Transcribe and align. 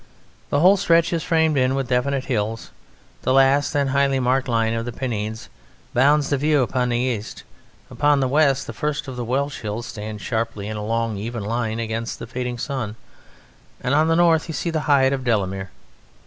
The 0.49 0.61
whole 0.61 0.77
stretch 0.77 1.13
is 1.13 1.21
framed 1.21 1.59
in 1.59 1.75
with 1.75 1.87
definite 1.89 2.25
hills, 2.25 2.71
the 3.21 3.31
last 3.33 3.75
and 3.75 3.91
highly 3.91 4.19
marked 4.19 4.47
line 4.47 4.73
of 4.73 4.83
the 4.85 4.91
Pennines 4.91 5.47
bounds 5.93 6.31
the 6.31 6.39
view 6.39 6.63
upon 6.63 6.89
the 6.89 6.97
east; 6.97 7.43
upon 7.91 8.19
the 8.19 8.27
west 8.27 8.65
the 8.65 8.73
first 8.73 9.07
of 9.07 9.15
the 9.15 9.23
Welsh 9.23 9.59
hills 9.61 9.85
stands 9.85 10.23
sharply 10.23 10.67
in 10.67 10.75
a 10.75 10.83
long 10.83 11.17
even 11.17 11.43
line 11.45 11.79
against 11.79 12.17
the 12.17 12.25
fading 12.25 12.57
sun; 12.57 12.95
and 13.79 13.93
on 13.93 14.07
the 14.07 14.15
north 14.15 14.47
you 14.47 14.55
see 14.55 14.71
the 14.71 14.79
height 14.89 15.13
of 15.13 15.23
Delamere. 15.23 15.69